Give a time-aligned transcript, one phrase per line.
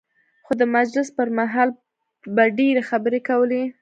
[0.45, 1.69] خو د مجلس پر مهال
[2.35, 3.61] به ډېرې خبرې کولې.